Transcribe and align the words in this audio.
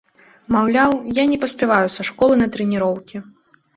Маўляў, 0.55 0.95
я 1.21 1.25
не 1.33 1.37
паспяваю 1.45 1.89
са 1.97 2.09
школы 2.11 2.33
на 2.43 2.47
трэніроўкі. 2.57 3.17